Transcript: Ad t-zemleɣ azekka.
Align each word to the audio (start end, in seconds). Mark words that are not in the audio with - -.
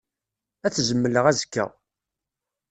Ad 0.65 0.71
t-zemleɣ 0.73 1.25
azekka. 1.31 1.65